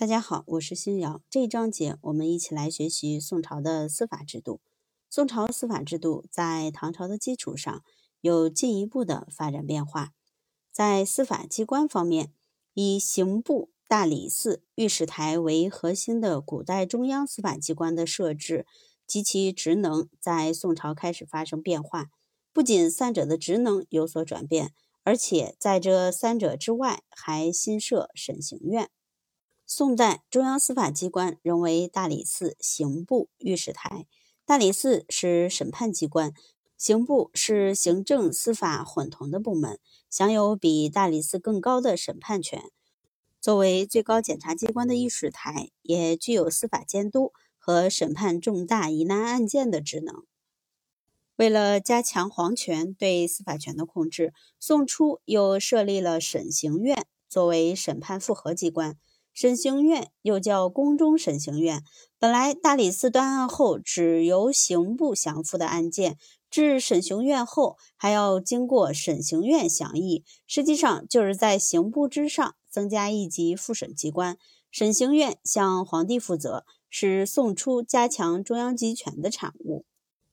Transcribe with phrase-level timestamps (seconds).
[0.00, 1.20] 大家好，我是新瑶。
[1.28, 4.62] 这一章节我们一起来学习宋朝的司法制度。
[5.10, 7.84] 宋朝司法制度在唐朝的基础上
[8.22, 10.14] 有进一步的发展变化。
[10.72, 12.32] 在司法机关方面，
[12.72, 18.64] 以刑部、大理寺、御史台为核心的古代中央司法机关的设置
[19.06, 22.06] 及其职能，在宋朝开始发生变化。
[22.54, 24.72] 不仅三者的职能有所转变，
[25.04, 28.88] 而且在这三者之外，还新设审刑院。
[29.72, 34.08] 宋代中央司法机关仍为大理寺、刑部、御史台。
[34.44, 36.34] 大理寺是审判机关，
[36.76, 39.78] 刑部是行政司法混同的部门，
[40.10, 42.64] 享有比大理寺更高的审判权。
[43.40, 50.24] 作为最高检察机关的御史台，也具有司法监督和审判重大疑难案件的职能。
[51.36, 58.98] 为了加强皇权对司法权的控制，宋初又设立了审刑院，作为审判复核机关。
[59.32, 61.82] 审刑院又叫宫中审刑院。
[62.18, 66.18] 本来大理寺断案后，只由刑部降复的案件，
[66.50, 70.24] 至审刑院后还要经过审刑院详议。
[70.46, 74.36] 实际上就是在刑部之上增加一级复审机关。
[74.70, 79.84] 审刑院向皇帝负责，是宋初加强中央集权的产物。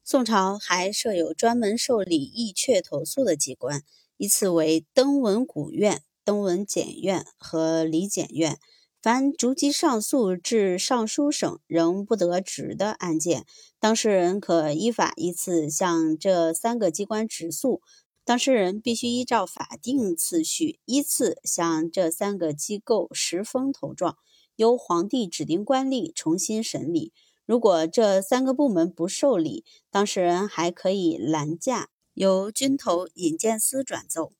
[0.04, 3.84] 宋朝还设有专门受理议确投诉的机关，
[4.18, 8.60] 依次为登文古院、登文检院和理检院。
[9.08, 13.46] 凡逐级上诉至尚书省仍不得直的案件，
[13.80, 17.82] 当事人可依法依次向这三个机关直诉。
[18.26, 24.18] 当事人必须依照法定次序依次向这三个机构实封投状，
[24.58, 27.14] 由皇帝指定官吏重新审理。
[27.46, 34.34] 如果这三个部门不受理，当事人还可以拦驾，由军头引荐司转奏。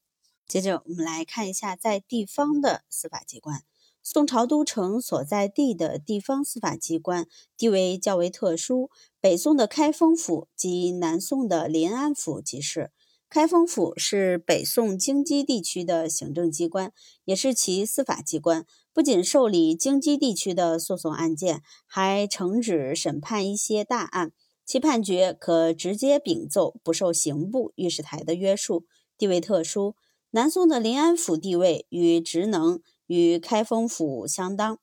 [0.46, 3.64] 接着，我们来看一下在地方的司法机关。
[4.10, 7.28] 宋朝都城所在地的地方司法机关
[7.58, 12.92] 地位较为特殊，北宋的开封府及南宋的临安府即是。
[13.30, 16.94] 开封府是北宋京畿地区的行政机关，
[17.26, 24.32] 也是其司法机关，不仅受理京畿地区的诉讼案件，还承旨审判一些大案，
[24.66, 28.86] 其判决可直接禀奏，不受刑部、御史台的约束，
[29.18, 29.96] 地位特殊。
[30.32, 32.80] 南宋的临安府地位与职能。
[33.08, 34.80] 与开封府相当，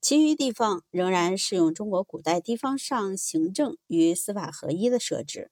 [0.00, 5.50] 其余地方仍然适用中国古代地方上行政与司法合一的设置。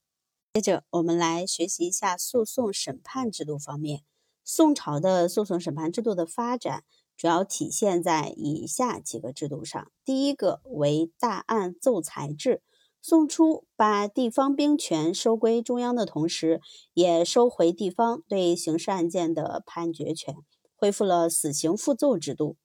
[0.54, 4.02] 接着，我们来学习一下诉讼审判制度方面。
[4.44, 6.84] 宋朝的诉讼审判制度的发展，
[7.16, 9.90] 主要体现在以下几个制度上。
[10.04, 12.62] 第一个为大案奏裁制。
[13.00, 16.60] 宋初把地方兵权收归中央的同时，
[16.92, 20.36] 也收回地方对刑事案件的判决权。
[20.82, 22.56] 恢复了死刑复奏制度，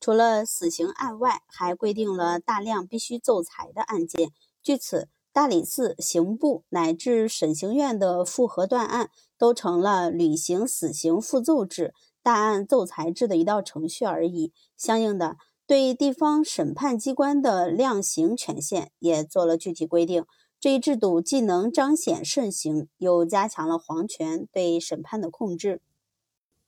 [0.00, 4.32] 除了死刑案外，还规定了大量必须奏裁的案件。
[4.62, 14.54] 据此，大理寺、刑部乃至审刑院的复核断案，都成了履行死刑复奏制、大案奏裁制的一道程序而已。
[14.78, 20.24] 相应的，对地方审判机关的量刑权限也做了具体规定。
[20.58, 25.82] 这一制度既能彰显慎刑，又加强了皇权对审判的控制。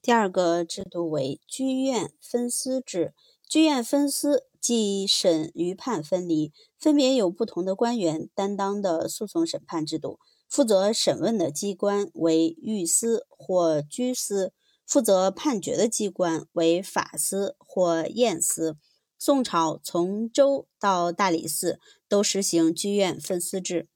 [0.02, 3.12] 第二个制度为居院分司制。
[3.48, 10.18] 居院分司即审与判分离，分别有不同的官员担当的诉讼审判制度。
[10.48, 14.52] 负责审问的机关为御司或居司，
[14.84, 18.76] 负责判决的机关为法司或验司。
[19.18, 23.88] 宋朝从周到大理寺都实行居院分司制。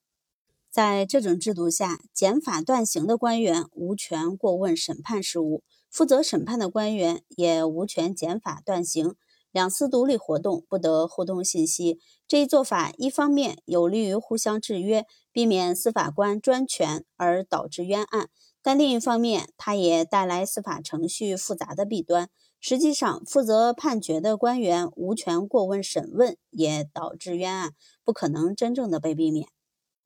[0.71, 5.65] 在这种制度下，检法断刑的官员无权过问审判事务。
[5.91, 9.15] 负责审判的官员也无权检法断刑，
[9.51, 11.99] 两司独立活动，不得互通信息。
[12.28, 18.27] 这一做法，一方面有利于互相制约，避免司法官专权而导致冤案；
[18.62, 22.31] 但另一方面，它也带来司法程序复杂的弊端。
[22.61, 27.72] 实际上，负责判决的官员无权过问审问，也导致冤案
[28.04, 29.48] 不可能真正的被避免。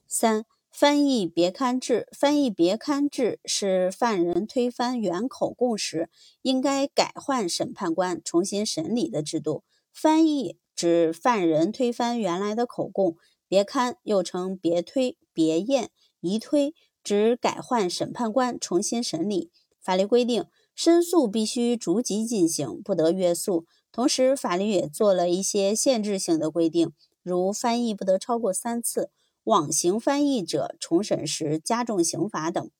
[0.08, 0.46] 三。
[0.76, 6.10] 翻译别刊制，翻译别刊制是犯人推翻原口供时，
[6.42, 9.62] 应该改换审判官重新审理的制度。
[9.92, 13.14] 翻译指犯人推翻原来的口供，
[13.46, 16.74] 别刊又称别推、别验、移推，
[17.04, 19.52] 指改换审判官重新审理。
[19.80, 23.64] 法律规定，申诉必须逐级进行，不得约诉。
[23.92, 26.90] 同时，法律也做了一些限制性的规定，
[27.22, 29.10] 如翻译不得超过三次。
[29.44, 32.70] 枉行翻译者重审时加重刑罚等。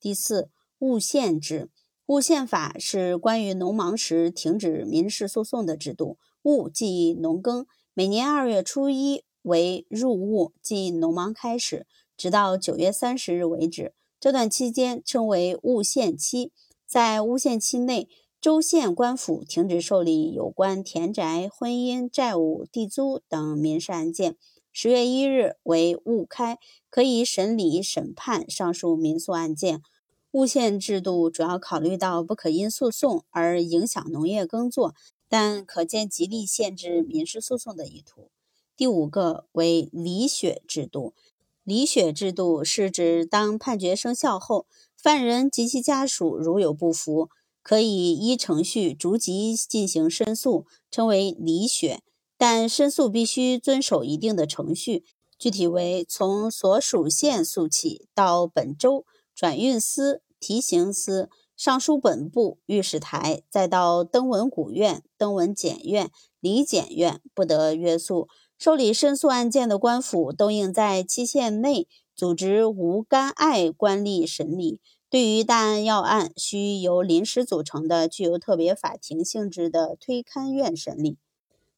[0.00, 0.48] 第四，
[0.78, 1.68] 诬陷制。
[2.06, 6.18] 诬陷法是关于农忙时停止民事诉讼的制度。
[6.42, 11.86] 戊即农耕，每年二月初一为入戊，即农忙开始，
[12.16, 13.94] 直到九月三十日为止。
[14.18, 16.52] 这段期间称为戊限期。
[16.86, 18.08] 在戊限期内，
[18.40, 24.36] 州县官府停止受理有关田宅、婚姻、债务、地租等民事案件。
[24.72, 26.58] 十月一日为误开，
[26.88, 29.82] 可以审理审判上述民诉案件。
[30.30, 34.94] 戊限制度主要考虑到不可因诉讼而影响农业耕作，
[35.28, 38.30] 但可见极力限制民事诉讼的意图。
[38.74, 41.12] 第五个为理雪制度。
[41.64, 44.66] 理雪制度是指当判决生效后，
[44.96, 47.28] 犯人及其家属如有不服。
[47.62, 52.00] 可以依程序逐级进行申诉，称为理雪，
[52.44, 55.04] 但申诉必须遵守一定的程序，
[55.38, 66.10] 具体为从所属县诉起，到本州转运司、提刑司、尚书本部、御史台，再到登文古院、登文检院、
[66.40, 68.26] 理检院，不得约束。
[68.58, 74.80] 受理申诉案件的官府都应在期限内组织无干碍官吏审理。
[75.08, 81.18] 对于大案要案，需由临时组成的具有特别法庭性质的推勘院审理。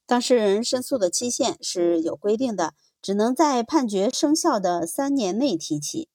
[0.07, 6.09] 当事人申诉的期限是有规定的，只能在判决生效的三年内提起。